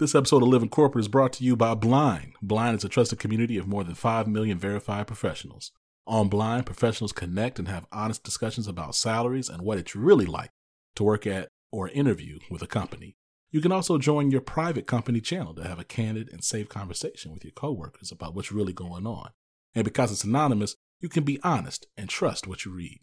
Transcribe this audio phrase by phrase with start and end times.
[0.00, 2.32] This episode of Living Corporate is brought to you by Blind.
[2.40, 5.72] Blind is a trusted community of more than 5 million verified professionals.
[6.06, 10.52] On Blind, professionals connect and have honest discussions about salaries and what it's really like
[10.94, 13.14] to work at or interview with a company.
[13.50, 17.30] You can also join your private company channel to have a candid and safe conversation
[17.34, 19.32] with your coworkers about what's really going on.
[19.74, 23.00] And because it's anonymous, you can be honest and trust what you read.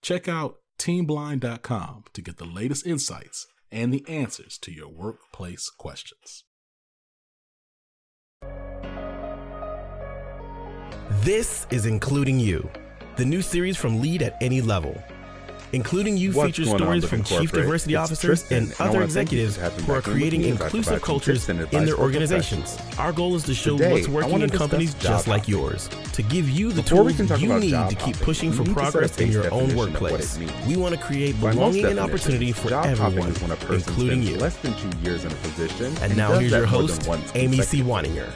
[0.00, 6.44] Check out teamblind.com to get the latest insights and the answers to your workplace questions.
[11.22, 12.68] This is Including You,
[13.16, 15.02] the new series from Lead at Any Level.
[15.72, 19.08] Including You What's features stories from chief diversity It's officers Tristan, and and other wanna
[19.12, 22.78] thank you executives who are back on with creating and inclusive cultures in their organizations.
[22.98, 26.48] Our goal is to show Today, what's working in companies just like yours to give
[26.48, 29.18] you the Before tools you need to keep pushing for need to set a progress
[29.18, 30.38] in your own definition of what it workplace.
[30.66, 34.36] We want to create belonging and opportunity for everyone, is when a person including you.
[34.36, 35.94] less than two years in a position.
[36.00, 37.82] And now here's your host, Amy C.
[37.82, 38.30] Waninger.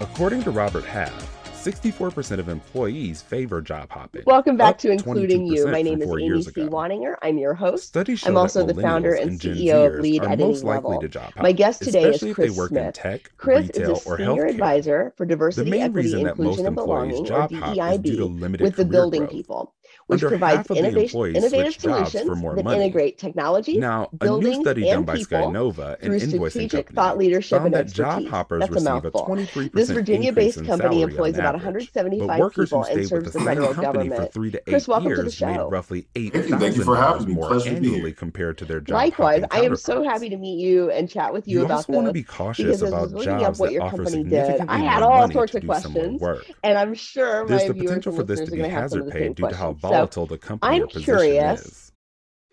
[0.00, 1.31] According to Robert Half,
[1.62, 4.24] 64% of employees favor job hopping.
[4.26, 5.68] Welcome back to Including You.
[5.68, 6.50] My name is Amy C.
[6.50, 6.68] ago.
[6.68, 7.14] Waninger.
[7.22, 7.84] I'm your host.
[7.84, 11.00] Studies show I'm also the founder millennials and CEO of Lead at most likely Level.
[11.02, 13.92] to job hop, My guest today is Chris if they work in tech, Chris retail,
[13.92, 16.78] is or a senior advisor for The diversity, main equity, reason that most inclusion, and
[16.78, 19.30] employees belonging, or job hop is due to DEIB, limited with the Building growth.
[19.30, 19.74] People,
[20.06, 22.64] which Under provides half of the innovation, employees innovative switch jobs solutions for more that
[22.64, 22.84] money.
[22.84, 26.94] integrate technology, Now, a new study done by people Skynova, through an invoicing strategic company,
[26.96, 29.26] thought leadership found and that job hoppers That's a receive a mouthful.
[29.26, 32.84] 23% This Virginia-based increase in company salary employs on about 175 But workers people who
[32.84, 35.14] and stayed serves with the the same federal company for three to eight Chris, welcome
[35.14, 35.68] to the years made show.
[35.68, 36.58] roughly eight Thank you.
[36.58, 37.34] Thank you for having me.
[37.34, 38.12] more Pleasure to be annually here.
[38.12, 41.48] compared to their job Likewise, I am so happy to meet you and chat with
[41.48, 43.42] you, You about also want to this be cautious because as I about was looking
[43.44, 45.52] up jobs what that your offer company did, significantly I more had all money sorts
[45.52, 46.46] to of do similar questions, work.
[46.62, 48.58] and I'm sure There's my the viewers potential and for this listeners to are be
[48.58, 50.14] going to have some hazard of the pay same due to how questions.
[50.14, 51.92] So, the company I'm or position curious, is.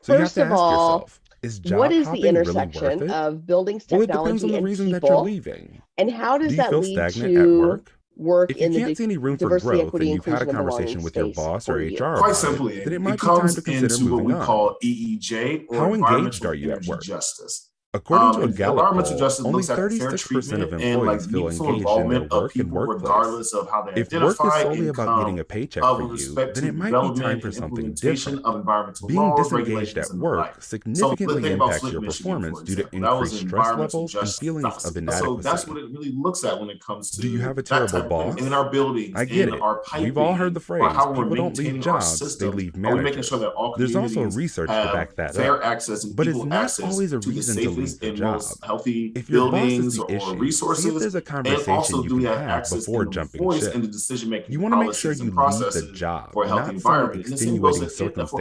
[0.02, 2.23] So you have first to of ask all, yourself, is job what is the really
[2.26, 3.12] worth intersection it?
[3.12, 5.82] of buildings, Well, it depends on the and reason that you're leaving.
[5.98, 7.92] and how Do does you that feel lead stagnant at to work?
[8.16, 10.42] work If you in can't di- see any room for growth equity, and you've had
[10.42, 11.95] a conversation with your boss or you?
[11.98, 14.23] HR Quite simply, it, then it it might be time comes to consider into what
[14.26, 14.45] we on.
[14.45, 17.02] call EEJ or How engaged environmental are you at energy work?
[17.02, 17.69] justice.
[17.92, 20.83] According to Um, a and Gallup poll, justice only looks at fair 36% of treatment
[20.83, 23.02] and like employees feel engaged in their work and workplace.
[23.02, 26.66] regardless of how they If work is solely about getting a paycheck for you, then
[26.66, 28.45] it might be time for something different.
[28.45, 30.54] of environmental Being laws, disengaged at work.
[30.61, 33.00] So significantly think impacts your Michigan, performance due to example.
[33.02, 34.94] That was increased stress levels and feelings of justice.
[34.94, 35.42] So inadequacy.
[35.50, 37.88] that's what it really looks at when it comes to Do you have a terrible
[37.88, 38.10] type of thing.
[38.10, 38.38] boss?
[38.38, 39.60] And in our buildings, I get it.
[40.00, 43.27] We've all heard the phrase, people don't leave jobs, they leave managers.
[43.30, 46.16] sure that all There's also research to back that up.
[46.16, 48.34] But it's not always a reason to the and job.
[48.34, 52.04] most healthy If your boss is buildings or issue, resources, there's a and conversation also
[52.04, 53.76] you do we have have access before and jumping voice ship.
[53.76, 56.44] in the decision making You want to make sure you and leave the job, for
[56.44, 57.26] a healthy environment.
[57.26, 57.95] And the same goes extenuating in- for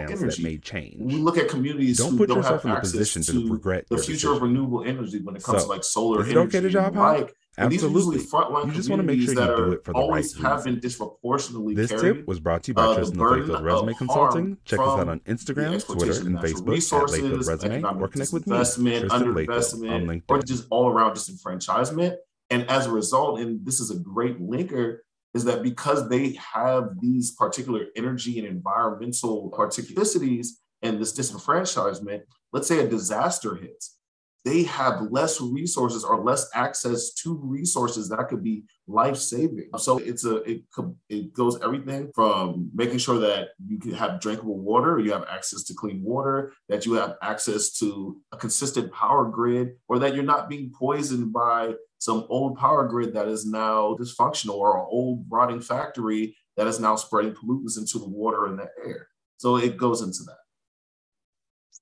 [0.09, 1.13] circumstance that may We change.
[1.15, 3.53] look at communities Don't who put don't yourself have in a access position to to
[3.53, 6.61] regret the future of renewable energy when it comes So, to like solar energy okay
[6.61, 7.35] to and job like.
[7.59, 8.55] And these are usually Absolutely.
[8.55, 10.41] frontline You just want to make sure you that do it for the right always
[10.41, 13.95] have been disproportionately This carried tip was brought to you by uh, Tristan Layfield Resume
[13.95, 14.59] Consulting.
[14.65, 18.57] Check us out on Instagram, Twitter, and Facebook at Layfield Resume, or connect with me,
[18.57, 22.17] Tristan Layfield, on underinvestment, or just all around disenfranchisement.
[22.51, 24.99] And as a result, and this is a great linker,
[25.35, 32.69] is that because they have these particular energy and environmental particularities and this disenfranchisement, let's
[32.69, 33.98] say a disaster hits,
[34.45, 39.69] they have less resources or less access to resources that could be life saving.
[39.79, 40.63] So it's a it
[41.09, 45.65] it goes everything from making sure that you can have drinkable water, you have access
[45.65, 50.25] to clean water, that you have access to a consistent power grid, or that you're
[50.25, 55.27] not being poisoned by some old power grid that is now dysfunctional or an old
[55.29, 59.09] rotting factory that is now spreading pollutants into the water and the air.
[59.37, 60.39] So it goes into that.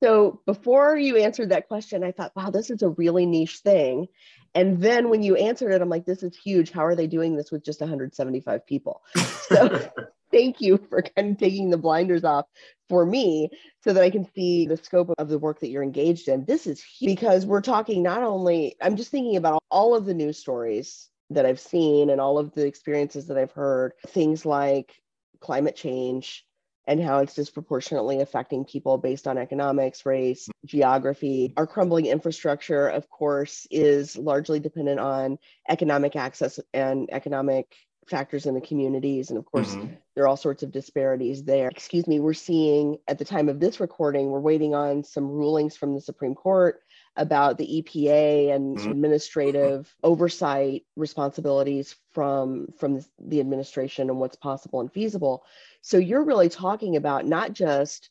[0.02, 4.08] So before you answered that question, I thought, wow, this is a really niche thing.
[4.54, 6.70] And then when you answered it, I'm like, this is huge.
[6.70, 9.02] How are they doing this with just 175 people?
[9.48, 9.90] So
[10.32, 12.46] thank you for kind of taking the blinders off
[12.88, 13.50] for me
[13.84, 16.44] so that I can see the scope of the work that you're engaged in.
[16.44, 20.14] This is huge because we're talking not only, I'm just thinking about all of the
[20.14, 24.94] news stories that I've seen and all of the experiences that I've heard, things like
[25.40, 26.45] climate change
[26.86, 31.52] and how it's disproportionately affecting people based on economics, race, geography.
[31.56, 35.38] Our crumbling infrastructure, of course, is largely dependent on
[35.68, 37.74] economic access and economic
[38.08, 39.30] factors in the communities.
[39.30, 39.98] And of course, Mhm.
[40.14, 41.68] there are all sorts of disparities there.
[41.68, 45.76] Excuse me, we're seeing at the time of this recording, we're waiting on some rulings
[45.76, 46.80] from the Supreme Court
[47.16, 48.90] about the EPA and Mhm.
[48.90, 55.44] administrative oversight responsibilities from from the administration and what's possible and feasible.
[55.82, 58.10] So you're really talking about not just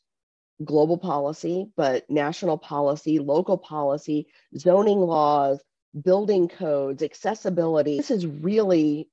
[0.64, 4.26] global policy, but national policy, local policy,
[4.56, 5.62] zoning laws,
[6.02, 7.98] building codes, accessibility.
[7.98, 9.08] This is really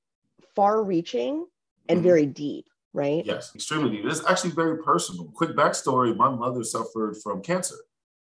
[0.56, 1.46] far reaching
[1.90, 2.04] and Mhm.
[2.04, 3.26] very deep, right?
[3.26, 4.06] Yes, extremely deep.
[4.06, 5.26] It's actually very personal.
[5.34, 7.76] Quick backstory my mother suffered from cancer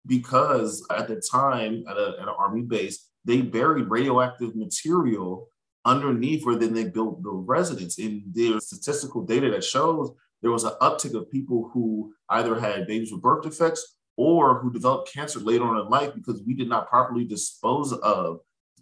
[0.09, 5.47] because at the time at, a, at an army base, they buried radioactive material
[5.85, 7.97] underneath where then they built the residence.
[7.99, 10.11] And there's statistical data that shows
[10.41, 14.73] there was an uptick of people who either had babies with birth defects or who
[14.73, 18.39] developed cancer later on in life because we did not properly dispose of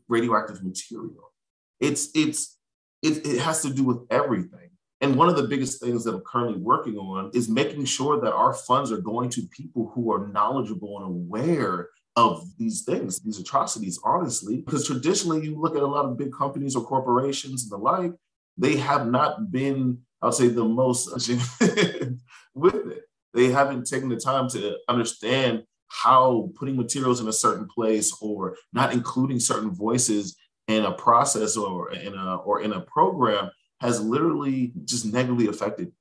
[0.08, 1.32] radioactive material.
[1.80, 2.58] It's it's
[3.04, 4.70] it, it has to do with everything.
[5.02, 8.34] And one of the biggest things that I'm currently working on is making sure that
[8.34, 13.40] our funds are going to people who are knowledgeable and aware of these things, these
[13.40, 14.58] atrocities, honestly.
[14.58, 18.12] Because traditionally, you look at a lot of big companies or corporations and the like,
[18.58, 21.10] they have not been, I'll say, the most
[22.56, 23.04] with it.
[23.36, 28.58] They haven't taken the time to understand how putting materials in a certain place or
[28.74, 30.36] not including certain voices
[30.68, 35.92] in a process or in a or in a program has literally just negatively affected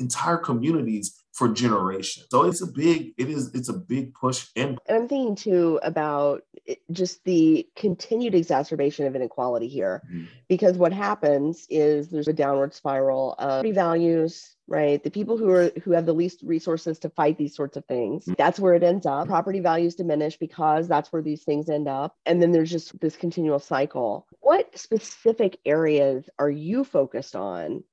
[0.00, 2.26] entire communities for generations.
[2.30, 4.78] So it's a big, it is, it's a big push in.
[4.88, 6.42] And I'm thinking too about
[6.90, 10.26] just the continued exacerbation of inequality here, Mhm.
[10.48, 15.02] because what happens is there's a downward spiral of values, right?
[15.02, 18.24] The people who are who have the least resources to fight these sorts of things,
[18.24, 18.36] mm.
[18.36, 19.28] that's where it ends up.
[19.28, 23.16] Property values diminish because that's where these things end up, and then there's just this
[23.16, 24.26] continual cycle.
[24.40, 27.84] What specific areas are you focused on?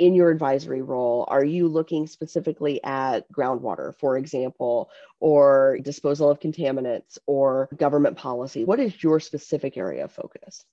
[0.00, 4.88] in your advisory role, are you looking specifically at groundwater, for example,
[5.20, 8.64] or disposal of contaminants or government policy?
[8.64, 10.64] What is your specific area of focus?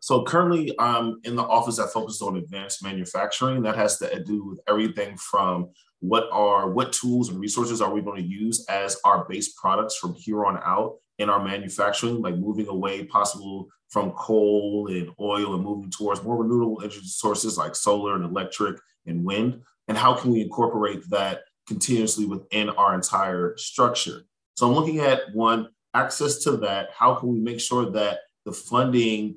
[0.00, 3.62] So currently I'm in the office that focuses on advanced manufacturing.
[3.62, 5.70] That has to do with everything from
[6.00, 9.96] what are what tools and resources are we going to use as our base products
[9.96, 15.54] from here on out in our manufacturing, like moving away possible from coal and oil
[15.54, 19.62] and moving towards more renewable energy sources like solar and electric and wind.
[19.88, 24.22] And how can we incorporate that continuously within our entire structure?
[24.56, 26.90] So I'm looking at one, access to that.
[26.92, 29.36] How can we make sure that the funding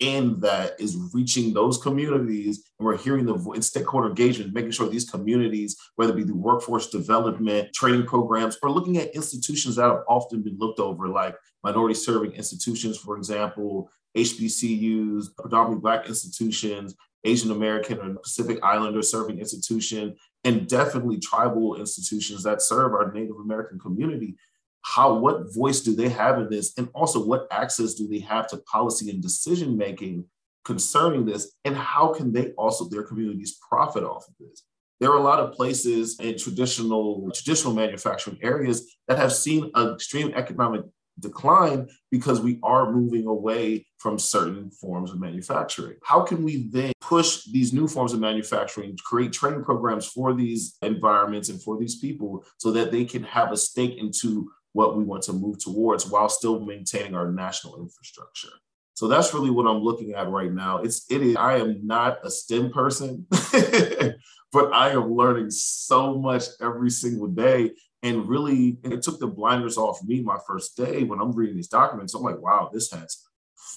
[0.00, 4.88] in that is reaching those communities and we're hearing the voice stakeholder engagement making sure
[4.88, 9.84] these communities whether it be the workforce development training programs or looking at institutions that
[9.84, 16.96] have often been looked over like minority serving institutions for example hbcus predominantly black institutions
[17.22, 20.12] asian american and pacific islander serving institution
[20.42, 24.34] and definitely tribal institutions that serve our native american community
[24.84, 26.74] how what voice do they have in this?
[26.76, 30.26] And also what access do they have to policy and decision making
[30.64, 31.52] concerning this?
[31.64, 34.62] And how can they also their communities profit off of this?
[35.00, 39.94] There are a lot of places in traditional traditional manufacturing areas that have seen an
[39.94, 40.82] extreme economic
[41.18, 45.96] decline because we are moving away from certain forms of manufacturing.
[46.04, 50.76] How can we then push these new forms of manufacturing, create training programs for these
[50.82, 55.04] environments and for these people so that they can have a stake into what we
[55.04, 58.50] want to move towards while still maintaining our national infrastructure?
[58.94, 60.78] So that's really what I'm looking at right now.
[60.78, 66.44] It's it is I am not a STEM person, but I am learning so much
[66.60, 67.72] every single day.
[68.02, 71.68] And really, it took the blinders off me my first day when I'm reading these
[71.68, 72.14] documents.
[72.14, 73.24] I'm like, wow, this has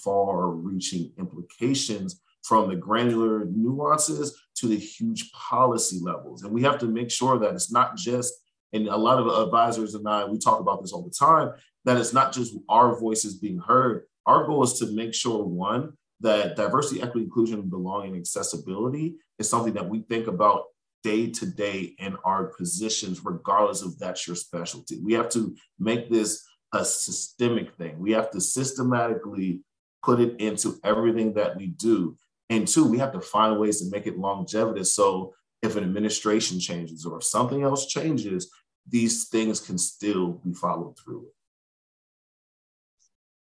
[0.04, 6.42] far reaching implications from the granular nuances to the huge policy levels.
[6.42, 8.32] And we have to make sure that it's not just,
[8.72, 11.52] and a lot of advisors and I, we talk about this all the time,
[11.84, 14.04] that it's not just our voices being heard.
[14.26, 19.48] Our goal is to make sure, one, that diversity, equity, inclusion, belonging, and accessibility is
[19.48, 20.64] something that we think about
[21.02, 25.00] day to day in our positions, regardless of that's your specialty.
[25.02, 26.44] We have to make this
[26.74, 27.98] a systemic thing.
[27.98, 29.60] We have to systematically
[30.04, 32.16] put it into everything that we do.
[32.50, 34.84] And two, we have to find ways to make it longevity.
[34.84, 38.50] So if an administration changes or if something else changes,
[38.88, 41.26] these things can still be followed through.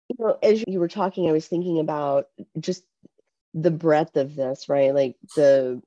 [0.08, 2.26] You know, as you were talking, I was thinking about
[2.58, 2.84] just
[3.52, 4.94] the breadth of this, right?
[4.94, 5.82] Like the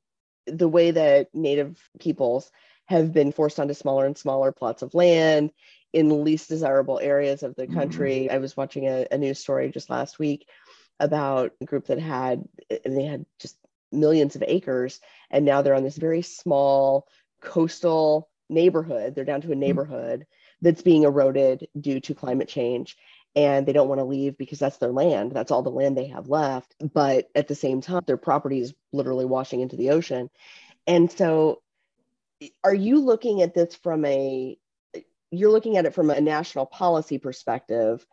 [0.45, 2.49] the way that native peoples
[2.85, 5.51] have been forced onto smaller and smaller plots of land
[5.91, 8.21] in least desirable areas of the country.
[8.25, 8.35] Mm-hmm.
[8.35, 10.47] I was watching a, a, news story just last week
[10.99, 12.43] about a group that had
[12.85, 13.57] and they had just
[13.91, 17.07] millions of acres and now they're on this very small
[17.41, 19.15] coastal neighborhood.
[19.15, 20.65] They're down to a neighborhood mm-hmm.
[20.65, 22.97] that's being eroded due to climate change
[23.35, 25.31] and they don't want to leave because that's their land.
[25.31, 26.73] That's all the land they have left.
[26.79, 30.31] But at the same time, their property is literally washing into the ocean.
[30.87, 31.61] And so,
[32.63, 34.57] are you looking at this from a
[35.29, 38.05] you're looking at it from a national policy perspective?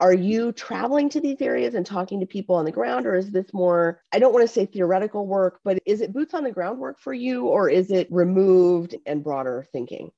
[0.00, 3.30] Are you traveling to these areas and talking to people on the ground or is
[3.30, 6.52] this more i don't want to say theoretical work but is it boots on the
[6.52, 10.10] ground work for you or is it removed and broader thinking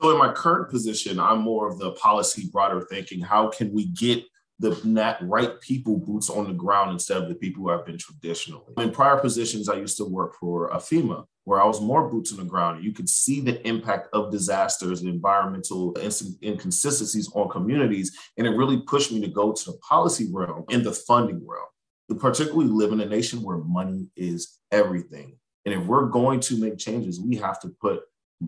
[0.00, 3.86] so in my current position i'm more of the policy broader thinking how can we
[3.88, 4.24] get
[4.58, 8.72] the right people boots on the ground instead of the people who have been traditionally.
[8.78, 12.32] In prior positions, I used to work for a FEMA where I was more boots
[12.32, 12.84] on the ground.
[12.84, 15.96] You could see the impact of disasters and environmental
[16.42, 18.18] inconsistencies on communities.
[18.36, 21.68] And it really pushed me to go to the policy realm and the funding realm.
[22.08, 25.38] We particularly live in a nation where money is everything.
[25.64, 28.00] And if we're going to make changes, we have to put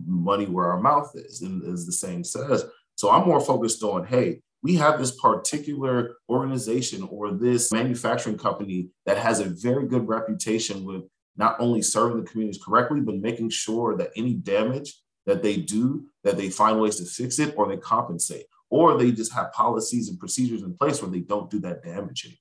[0.05, 1.41] money where our mouth is.
[1.41, 2.65] And as the saying says,
[2.95, 8.89] so I'm more focused on, hey, we have this particular organization or this manufacturing company
[9.05, 11.03] that has a very good reputation with
[11.37, 16.05] not only serving the communities correctly, but making sure that any damage that they do,
[16.23, 20.09] that they find ways to fix it or they compensate, or they just have policies
[20.09, 22.37] and procedures in place where they don't do that damage.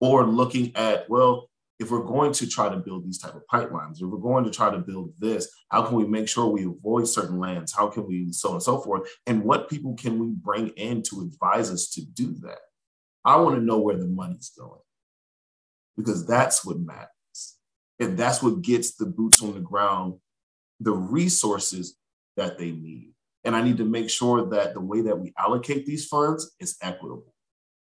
[0.00, 4.00] Or looking at, well, if we're going to try to build these type of pipelines,
[4.00, 7.06] if we're going to try to build this, how can we make sure we avoid
[7.06, 7.72] certain lands?
[7.72, 9.08] How can we so on and so forth?
[9.26, 12.58] And what people can we bring in to advise us to do that?
[13.24, 14.80] I want to know where the money's going
[15.96, 17.08] because that's what matters.
[18.00, 20.14] And that's what gets the boots on the ground,
[20.80, 21.96] the resources
[22.36, 23.12] that they need.
[23.44, 26.76] And I need to make sure that the way that we allocate these funds is
[26.82, 27.34] equitable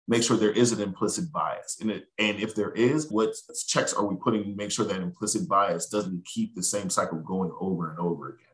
[0.08, 2.06] make sure there is an implicit bias in it.
[2.18, 3.34] And if there is, what
[3.66, 7.18] checks are we putting to make sure that implicit bias doesn't keep the same cycle
[7.18, 8.46] going over and over again?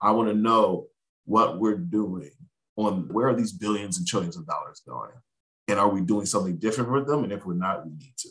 [0.00, 0.86] I want to know
[1.24, 2.30] what we're doing
[2.76, 5.12] on where are these billions and trillions of dollars going?
[5.68, 7.24] And are we doing something different with them?
[7.24, 8.28] And if we're not, we need to.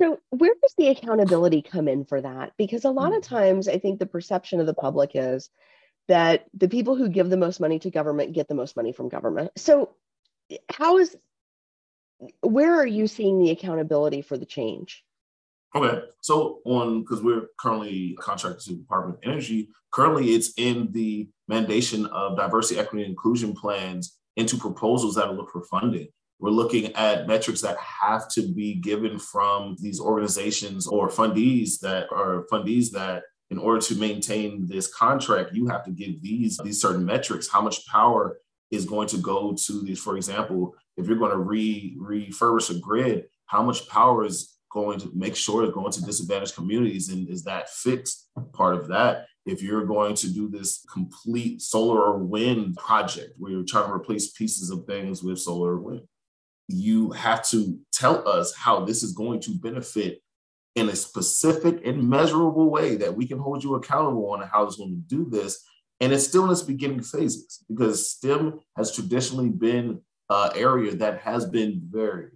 [0.00, 2.52] So, where does the accountability come in for that?
[2.58, 3.34] Because a lot of hmm.
[3.34, 5.50] times, I think the perception of the public is
[6.08, 9.08] that the people who give the most money to government get the most money from
[9.08, 9.52] government.
[9.56, 9.94] So,
[10.70, 11.16] how is
[12.40, 15.04] where are you seeing the accountability for the change?
[15.74, 19.68] Okay, so on because we're currently contracted to the Department of Energy.
[19.92, 25.50] Currently, it's in the mandation of diversity, equity, and inclusion plans into proposals that look
[25.50, 26.08] for funding.
[26.38, 32.12] We're looking at metrics that have to be given from these organizations or fundees that
[32.12, 36.80] are fundees that in order to maintain this contract, you have to give these these
[36.80, 37.48] certain metrics.
[37.48, 38.38] How much power
[38.70, 40.00] is going to go to these.
[40.00, 44.98] For example, if you're going to re refurbish a grid, how much power is going
[44.98, 49.26] to make sure it's going to disadvantaged communities, and is that fixed part of that?
[49.44, 53.94] If you're going to do this complete solar or wind project where you're trying to
[53.94, 56.00] replace pieces of things with solar or wind,
[56.68, 60.22] you have to tell us how this is going to benefit
[60.74, 64.76] in a specific and measurable way that we can hold you accountable on how it's
[64.76, 65.64] going to do this
[66.00, 71.20] and it's still in its beginning phases because STEM has traditionally been an area that
[71.20, 72.28] has been very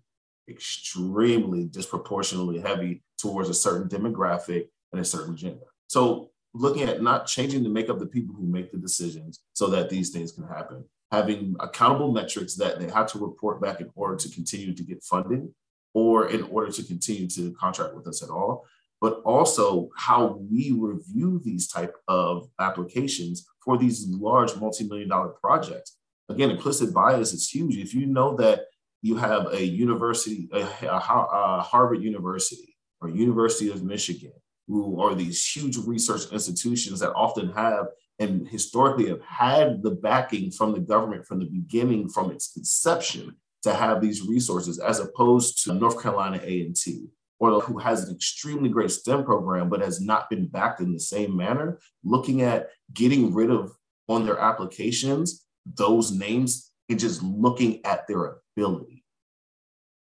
[0.49, 5.67] extremely disproportionately heavy towards a certain demographic and a certain gender.
[5.89, 9.67] So looking at not changing the makeup of the people who make the decisions so
[9.69, 13.91] that these things can happen, having accountable metrics that they have to report back in
[13.95, 15.53] order to continue to get funding
[15.93, 18.65] or in order to continue to contract with us at all
[19.01, 25.97] but also how we review these type of applications for these large multi-million dollar projects.
[26.29, 27.77] Again, implicit bias is huge.
[27.77, 28.67] If you know that
[29.03, 34.33] you have a university, a, a Harvard University or University of Michigan,
[34.69, 37.87] who are these huge research institutions that often have
[38.21, 43.35] and historically have had the backing from the government from the beginning, from its inception,
[43.63, 47.09] to have these resources, as opposed to North Carolina A&T
[47.41, 51.01] or who has an extremely great STEM program but has not been backed in the
[51.01, 53.73] same manner, looking at getting rid of
[54.09, 55.47] on their applications
[55.77, 59.05] those names and just looking at their ability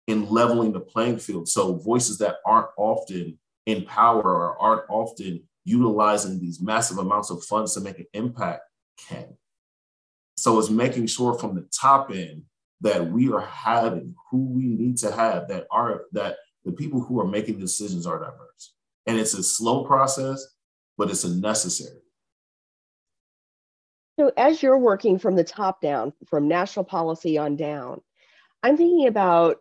[0.08, 1.48] in leveling the playing field.
[1.48, 7.44] So voices that aren't often in power or aren't often utilizing these massive amounts of
[7.44, 8.64] funds to make an impact
[9.08, 9.38] can.
[10.38, 12.44] So it's making sure from the top end
[12.82, 17.20] that we are having who we need to have that are that the people who
[17.20, 18.74] are making decisions are diverse.
[19.06, 20.46] And it's a slow process,
[20.98, 22.00] but it's a necessary.
[24.20, 28.02] So, as you're working from the top down, from national policy on down,
[28.64, 29.58] I'm thinking about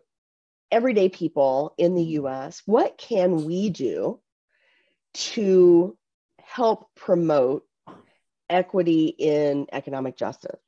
[0.71, 2.61] everyday people in the US.
[2.65, 4.19] What can we do
[5.13, 5.97] to
[6.39, 7.63] help promote
[8.49, 10.59] equity in economic justice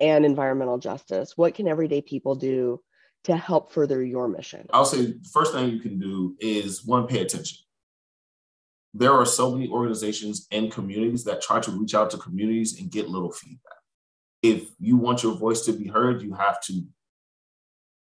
[0.00, 1.36] and environmental justice?
[1.36, 2.80] What can everyday people do
[3.24, 4.66] to help further your mission?
[4.72, 7.58] I'll say the first thing you can do is one, pay attention.
[8.94, 12.90] There are so many organizations and communities that try to reach out to communities and
[12.90, 13.78] get little feedback.
[14.42, 16.82] if you want your voice to be heard, you have to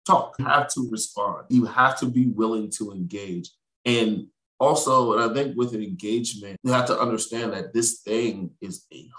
[0.06, 3.50] talk, you have to respond, you have to be willing to engage.
[3.86, 4.28] And
[4.60, 8.86] also, and I think with an engagement, you have to understand that this thing is
[8.94, 9.10] a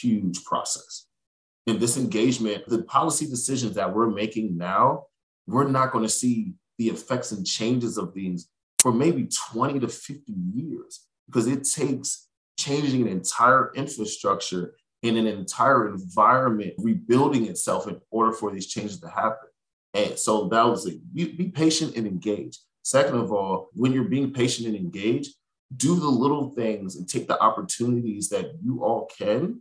[0.00, 1.06] huge process.
[1.66, 5.06] In this engagement, the policy decisions that we're making now,
[5.46, 9.88] we're not going to see the effects and changes of things for maybe 20 to
[9.88, 17.88] 50 years because it takes changing an entire infrastructure in an entire environment rebuilding itself
[17.88, 19.48] in order for these changes to happen.
[19.94, 21.00] And so that was it.
[21.14, 22.58] Be, be patient and engage.
[22.82, 25.34] Second of all, when you're being patient and engaged,
[25.76, 29.60] do the little things and take the opportunities that you all can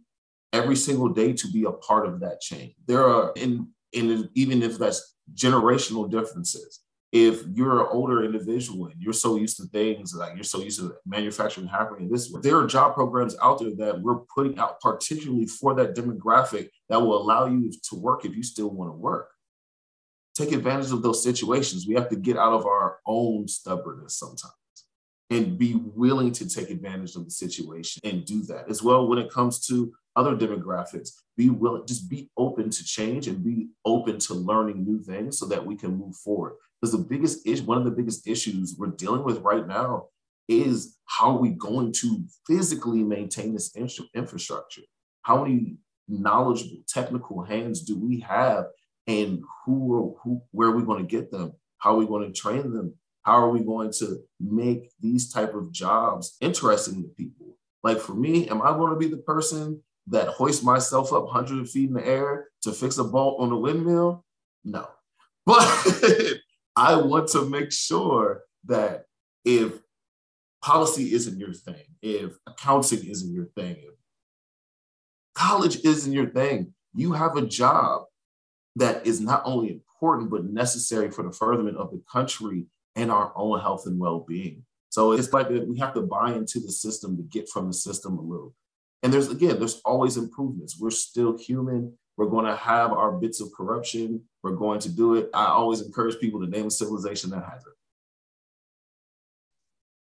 [0.53, 2.73] every single day to be a part of that change.
[2.85, 9.01] There are, in, in even if that's generational differences, if you're an older individual and
[9.01, 12.57] you're so used to things like you're so used to manufacturing happening this way, there
[12.57, 17.21] are job programs out there that we're putting out particularly for that demographic that will
[17.21, 19.29] allow you to work if you still want to work.
[20.41, 21.86] Take advantage of those situations.
[21.88, 24.53] We have to get out of our own stubbornness sometimes
[25.29, 29.19] and be willing to take advantage of the situation and do that as well when
[29.19, 34.19] it comes to other demographics be willing just be open to change and be open
[34.19, 37.77] to learning new things so that we can move forward because the biggest issue, one
[37.77, 40.07] of the biggest issues we're dealing with right now
[40.48, 43.75] is how are we going to physically maintain this
[44.15, 44.81] infrastructure?
[45.21, 48.65] How many knowledgeable technical hands do we have
[49.08, 51.53] and who, who where are we going to get them?
[51.77, 52.96] How are we going to train them?
[53.24, 57.58] How are we going to make these type of jobs interesting to people?
[57.84, 61.70] Like for me, am I going to be the person that hoists myself up 100
[61.70, 64.25] feet in the air to fix a bolt on a windmill?
[64.63, 64.88] No.
[65.43, 65.65] But
[66.75, 69.05] I want to make sure that
[69.43, 69.74] if
[70.63, 73.96] policy isn't your thing, if accounting isn't your thing, if
[75.34, 78.03] college isn't your thing, you have a job
[78.75, 83.31] that is not only important, but necessary for the furtherment of the country and our
[83.35, 84.63] own health and well being.
[84.89, 88.17] So it's like we have to buy into the system to get from the system
[88.17, 88.53] a little.
[89.03, 90.77] And there's, again, there's always improvements.
[90.79, 91.93] We're still human.
[92.17, 94.21] We're going to have our bits of corruption.
[94.43, 95.29] We're going to do it.
[95.34, 97.73] I always encourage people to name a civilization that has it.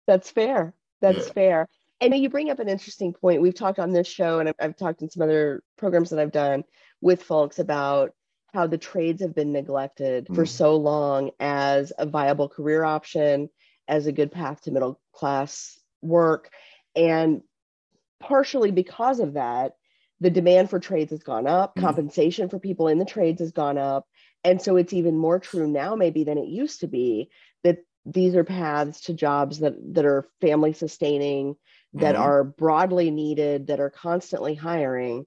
[0.07, 0.73] That's fair.
[1.01, 1.33] That's yeah.
[1.33, 1.67] fair.
[2.01, 3.41] And you bring up an interesting point.
[3.41, 6.31] We've talked on this show, and I've, I've talked in some other programs that I've
[6.31, 6.63] done
[7.01, 8.13] with folks about
[8.53, 10.35] how the trades have been neglected mm.
[10.35, 13.49] for so long as a viable career option,
[13.87, 16.49] as a good path to middle class work.
[16.95, 17.41] And
[18.19, 19.73] partially because of that,
[20.19, 21.85] the demand for trades has gone up, mm-hmm.
[21.85, 24.05] compensation for people in the trades has gone up.
[24.43, 27.29] And so it's even more true now, maybe, than it used to be
[27.63, 31.55] that these are paths to jobs that, that are family sustaining,
[31.93, 32.23] that mm-hmm.
[32.23, 35.25] are broadly needed, that are constantly hiring.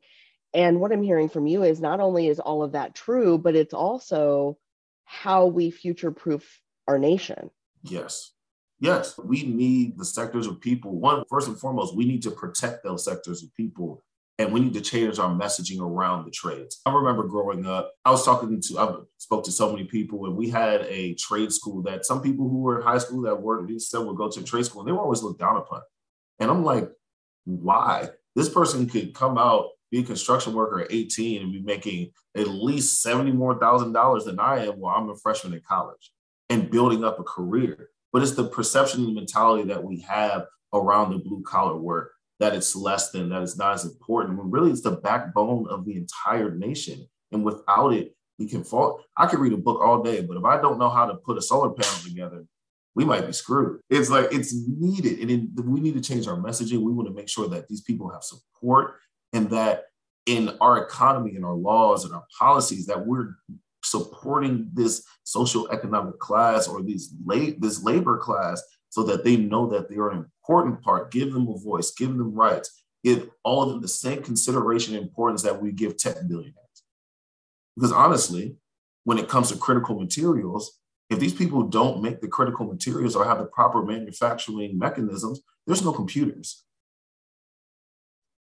[0.55, 3.57] And what I'm hearing from you is not only is all of that true, but
[3.57, 4.59] it's also
[5.05, 7.51] how we future proof our nation.
[7.83, 8.33] Yes.
[8.81, 10.99] Yes, we need the sectors of people.
[10.99, 14.03] One, first and foremost, we need to protect those sectors of people
[14.39, 16.81] and we need to change our messaging around the trades.
[16.87, 20.37] I remember growing up, I was talking to, I spoke to so many people, and
[20.37, 23.67] we had a trade school that some people who were in high school that were
[23.79, 25.83] said would go to trade school, and they were always looked down upon.
[26.41, 26.91] And I'm like,
[27.45, 28.09] why?
[28.35, 32.49] This person could come out, be a construction worker at 18 and be making at
[32.49, 36.11] least 70 more thousand dollars than I am while I'm a freshman in college
[36.49, 37.91] and building up a career.
[38.13, 42.55] But it's the perception and mentality that we have around the blue collar work that
[42.55, 44.39] it's less than, that it's not as important.
[44.39, 47.07] When really it's the backbone of the entire nation.
[47.31, 49.05] And without it, we can fall.
[49.17, 51.39] I could read a book all day, but if I don't know how to put
[51.39, 52.45] a solar panel together,
[52.95, 53.81] we might be screwed.
[53.89, 55.21] It's like it's needed.
[55.21, 56.83] And it, we need to change our messaging.
[56.83, 58.97] We want to make sure that these people have support
[59.33, 59.85] and that
[60.27, 63.35] in our economy and our laws and our policies that we're
[63.85, 69.69] supporting this social economic class or these late this labor class so that they know
[69.69, 71.11] that they are an important part.
[71.11, 75.03] Give them a voice, give them rights, give all of them the same consideration and
[75.03, 76.57] importance that we give tech billionaires.
[77.75, 78.57] Because honestly,
[79.05, 80.79] when it comes to critical materials,
[81.11, 85.85] if these people don't make the critical materials or have the proper manufacturing mechanisms, there's
[85.85, 86.65] no computers.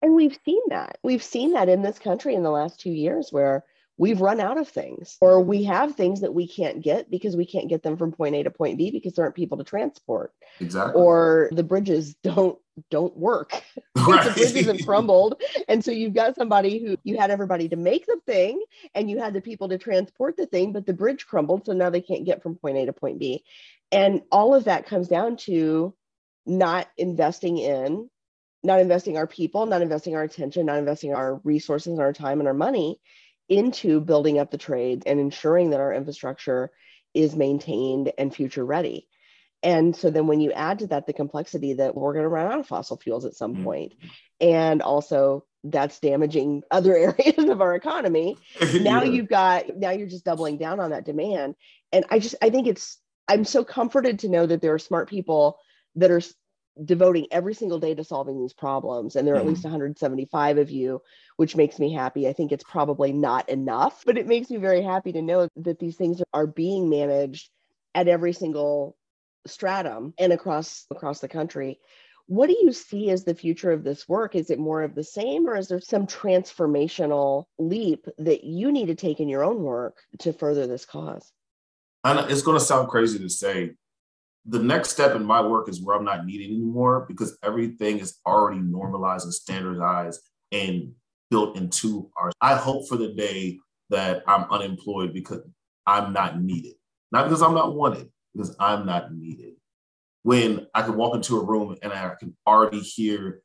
[0.01, 0.97] And we've seen that.
[1.03, 3.65] We've seen that in this country in the last two years where
[3.99, 7.45] we've run out of things or we have things that we can't get because we
[7.45, 10.33] can't get them from point A to point B because there aren't people to transport.
[10.61, 10.99] Exactly.
[10.99, 12.57] Or the bridges don't
[12.89, 13.61] don't work.
[14.07, 14.23] Right.
[14.23, 15.41] the bridges have crumbled.
[15.67, 18.63] And so you've got somebody who you had everybody to make the thing
[18.95, 21.65] and you had the people to transport the thing, but the bridge crumbled.
[21.65, 23.43] So now they can't get from point A to point B.
[23.91, 25.93] And all of that comes down to
[26.45, 28.09] not investing in
[28.63, 32.39] not investing our people, not investing our attention, not investing our resources and our time
[32.39, 32.99] and our money
[33.47, 36.71] into building up the trades and ensuring that our infrastructure
[37.13, 39.07] is maintained and future ready.
[39.61, 42.51] And so then when you add to that the complexity that we're going to run
[42.51, 43.63] out of fossil fuels at some mm-hmm.
[43.63, 43.93] point,
[44.39, 48.37] and also that's damaging other areas of our economy.
[48.81, 49.11] now yeah.
[49.11, 51.55] you've got now you're just doubling down on that demand.
[51.91, 55.09] And I just I think it's I'm so comforted to know that there are smart
[55.09, 55.59] people
[55.95, 56.21] that are
[56.85, 59.41] devoting every single day to solving these problems and there are mm.
[59.41, 61.01] at least 175 of you
[61.37, 62.27] which makes me happy.
[62.27, 65.79] I think it's probably not enough but it makes me very happy to know that
[65.79, 67.49] these things are being managed
[67.95, 68.95] at every single
[69.45, 71.79] stratum and across across the country.
[72.27, 74.35] What do you see as the future of this work?
[74.35, 78.85] Is it more of the same or is there some transformational leap that you need
[78.85, 81.31] to take in your own work to further this cause?
[82.03, 83.71] And it's going to sound crazy to say
[84.49, 88.19] the next step in my work is where i'm not needed anymore because everything is
[88.25, 90.91] already normalized and standardized and
[91.29, 93.57] built into our i hope for the day
[93.89, 95.41] that i'm unemployed because
[95.85, 96.73] i'm not needed
[97.11, 99.55] not because i'm not wanted because I'm not needed.
[100.23, 103.41] When I can walk into a room and I can already hear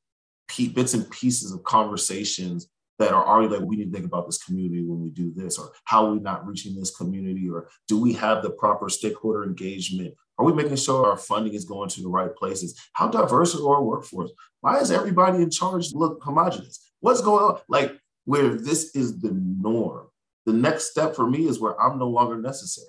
[0.75, 4.43] bits and pieces of conversations that are already like, we need to think about this
[4.43, 8.01] community when we do this, or how are we not reaching this community, or do
[8.01, 10.15] we have the proper stakeholder engagement?
[10.39, 12.81] Are we making sure our funding is going to the right places?
[12.93, 14.33] How diverse are our workforce?
[14.61, 16.93] Why is everybody in charge look homogenous?
[17.01, 17.61] What's going on?
[17.69, 17.93] Like,
[18.25, 20.09] where this is the norm.
[20.47, 22.89] The next step for me is where I'm no longer necessary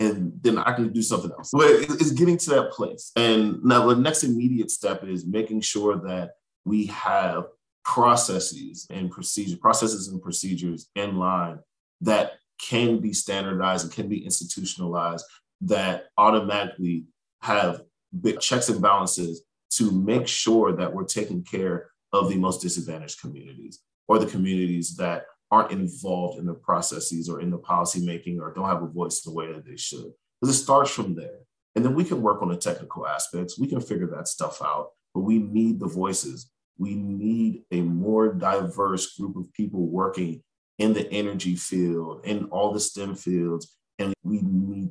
[0.00, 1.50] and then I can do something else.
[1.52, 3.10] But it's getting to that place.
[3.16, 6.32] And now the next immediate step is making sure that
[6.64, 7.46] we have
[7.84, 11.58] processes and procedures, processes and procedures in line
[12.02, 15.24] that can be standardized and can be institutionalized
[15.62, 17.06] that automatically
[17.42, 17.82] have
[18.20, 23.20] big checks and balances to make sure that we're taking care of the most disadvantaged
[23.20, 28.40] communities or the communities that aren't involved in the processes or in the policy making
[28.40, 30.12] or don't have a voice in the way that they should.
[30.40, 31.40] Because it starts from there.
[31.74, 33.58] And then we can work on the technical aspects.
[33.58, 36.50] We can figure that stuff out, but we need the voices.
[36.78, 40.42] We need a more diverse group of people working
[40.78, 44.90] in the energy field, in all the STEM fields, and we need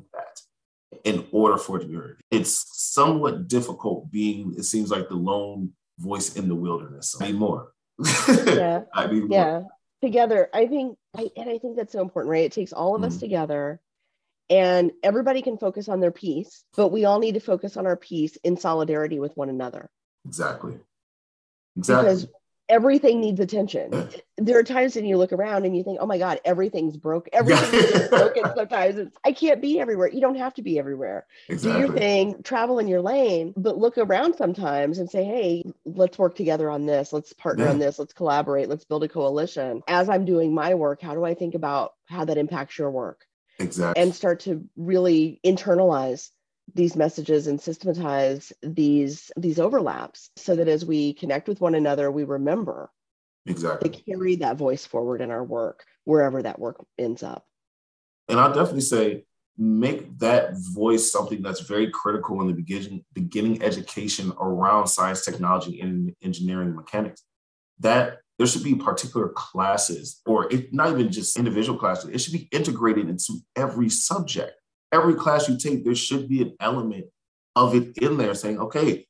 [1.04, 2.22] in order for it to be heard.
[2.32, 7.16] It's somewhat difficult being, it seems like the lone voice in the wilderness.
[7.20, 7.72] I need more.
[8.46, 8.84] Yeah.
[8.94, 9.64] I need yeah.
[10.02, 13.02] together i think I, and i think that's so important right it takes all of
[13.02, 13.06] mm.
[13.06, 13.22] us mm-hmm.
[13.22, 13.80] together
[14.50, 17.98] and everybody can focus on their piece but we all need to focus on our
[17.98, 19.90] piece in solidarity with one another
[20.26, 20.78] exactly
[21.76, 22.28] exactly because
[22.70, 24.10] everything needs attention.
[24.40, 27.28] There are times when you look around and you think, oh my God, everything's broke.
[27.34, 29.00] Everything's broken sometimes.
[29.00, 30.12] It's, I can't be everywhere.
[30.12, 31.26] You don't have to be everywhere.
[31.50, 31.72] Exactly.
[31.72, 36.20] Do your thing, travel in your lane, but look around sometimes and say, hey, let's
[36.20, 37.12] work together on this.
[37.12, 37.72] Let's partner yeah.
[37.72, 37.98] on this.
[37.98, 38.70] Let's collaborate.
[38.70, 39.82] Let's build a coalition.
[39.88, 43.26] As I'm doing my work, how do I think about how that impacts your work?
[43.58, 44.00] Exactly.
[44.00, 46.30] And start to really internalize
[46.74, 52.12] these messages and systematize these these overlaps so that as we connect with one another
[52.12, 52.92] we remember
[53.46, 53.90] exactly.
[53.90, 57.46] to carry that voice forward in our work wherever that work ends up.
[58.30, 59.24] And i'll definitely say
[59.58, 65.82] make that voice something that's very critical in the beginning beginning education around science technology
[65.82, 67.24] and engineering mechanics.
[67.80, 72.34] That there should be particular classes or it, not even just individual classes it should
[72.34, 74.54] be integrated into every subject
[74.92, 77.06] every class you take, there should be an element
[77.56, 79.06] of it in there saying, okay,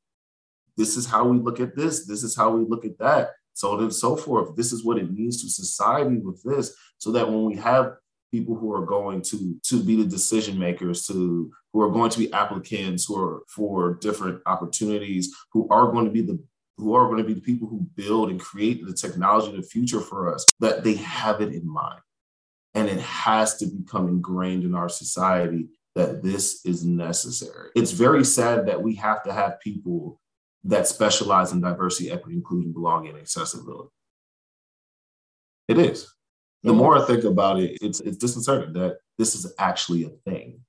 [0.76, 3.74] this is how we look at this, this is how we look at that, so
[3.74, 4.56] on and so forth.
[4.56, 7.96] This is what it means to society with this, so that when we have
[8.32, 12.20] people who are going to to be the decision makers to who are going to
[12.20, 16.38] be applicants who are for different opportunities who are going to be the
[16.78, 19.64] who are going to be the people who build and create the technology of the
[19.64, 22.00] future for us that they have it in mind
[22.88, 27.70] and it has to become ingrained in our society that this is necessary.
[27.76, 30.22] It's very sad that we have to have people
[30.64, 33.90] that specialize in diversity, equity, inclusion, belonging, and accessibility.
[35.68, 36.08] It is.
[36.64, 40.62] The more I think about it, it's it's disconcerting that this is actually a thing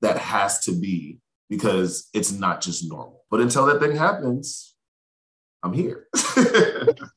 [0.00, 3.24] that has to be because it's not just normal.
[3.30, 4.74] But until that thing happens,
[5.62, 6.06] I'm here.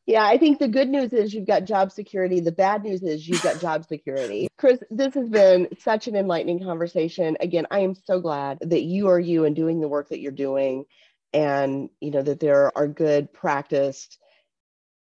[0.06, 2.40] yeah, I think the good news is you've got job security.
[2.40, 4.48] The bad news is you've got job security.
[4.58, 7.38] Chris, this has been such an enlightening conversation.
[7.40, 10.32] Again, I am so glad that you are you and doing the work that you're
[10.32, 10.86] doing
[11.34, 14.18] and you know that there are good practiced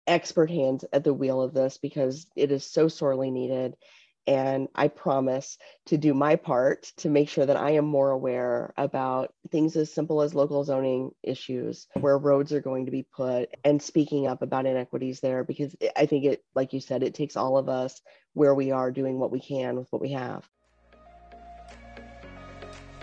[0.06, 3.76] expert hands at the wheel of this because it is so sorely needed
[4.26, 8.74] And I promise to do my part to make sure that I am more aware
[8.76, 13.50] about things as simple as local zoning issues, where roads are going to be put,
[13.62, 17.36] and speaking up about inequities there, because I think it, like you said, it takes
[17.36, 18.00] all of us
[18.34, 20.48] where we are doing what we can with what we have.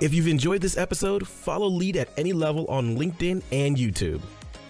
[0.02, 4.22] If you've enjoyed this episode, follow Lead at any level on LinkedIn and YouTube.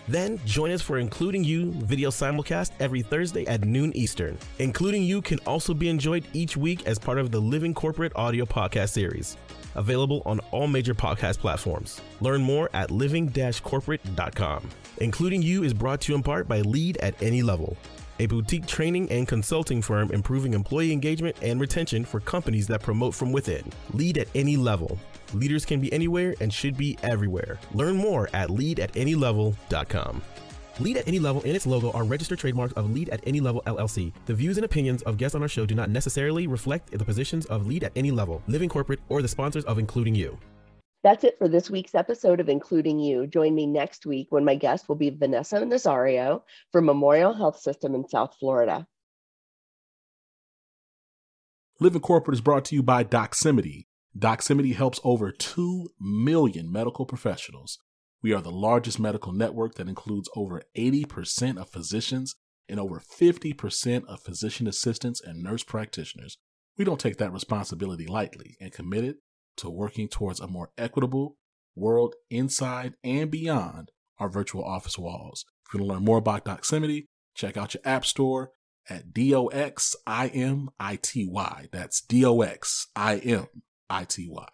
[0.07, 4.37] Then join us for Including You video simulcast every Thursday at noon Eastern.
[4.59, 8.45] Including You can also be enjoyed each week as part of the Living Corporate audio
[8.45, 9.37] podcast series,
[9.75, 12.01] available on all major podcast platforms.
[12.19, 14.69] Learn more at living-corporate.com.
[14.97, 17.77] Including You is brought to you in part by Lead at Any Level,
[18.19, 23.15] a boutique training and consulting firm improving employee engagement and retention for companies that promote
[23.15, 23.63] from within.
[23.93, 24.99] Lead at any level.
[25.33, 27.59] Leaders can be anywhere and should be everywhere.
[27.73, 30.21] Learn more at leadatanylevel.com.
[30.79, 33.61] Lead at Any Level and its logo are registered trademarks of Lead at Any Level
[33.67, 34.11] LLC.
[34.25, 37.45] The views and opinions of guests on our show do not necessarily reflect the positions
[37.45, 40.37] of Lead at Any Level, Living Corporate, or the sponsors of Including You.
[41.03, 43.27] That's it for this week's episode of Including You.
[43.27, 46.41] Join me next week when my guest will be Vanessa Nazario
[46.71, 48.87] from Memorial Health System in South Florida.
[51.79, 53.85] Living Corporate is brought to you by Doximity.
[54.17, 57.79] Doximity helps over 2 million medical professionals.
[58.21, 62.35] We are the largest medical network that includes over 80% of physicians
[62.69, 66.37] and over 50% of physician assistants and nurse practitioners.
[66.77, 69.15] We don't take that responsibility lightly and committed
[69.57, 71.37] to working towards a more equitable
[71.75, 75.43] world inside and beyond our virtual office walls.
[75.67, 78.51] If you want to learn more about Doximity, check out your app store
[78.87, 81.67] at D O X I M I T Y.
[81.71, 83.47] That's D O X I M
[83.93, 84.47] I T Y.